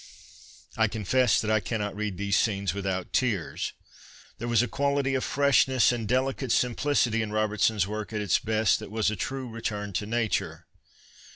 I 0.77 0.87
confess 0.87 1.39
that 1.39 1.51
I 1.51 1.59
cannot 1.59 1.95
read 1.95 2.17
these 2.17 2.35
scenes 2.39 2.73
without 2.73 3.13
tears. 3.13 3.73
There 4.39 4.47
was 4.47 4.63
a 4.63 4.67
quality 4.67 5.13
of 5.13 5.23
freshness 5.23 5.91
and 5.91 6.07
delicate 6.07 6.51
simplicity 6.51 7.21
in 7.21 7.31
Robertsons 7.31 7.85
work 7.85 8.11
at 8.11 8.19
its 8.19 8.39
best 8.39 8.79
that 8.79 8.89
was 8.89 9.11
a 9.11 9.15
true" 9.15 9.47
return 9.51 9.93
to 9.93 10.07
nature." 10.07 10.65